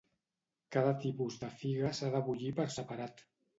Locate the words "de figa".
1.45-1.93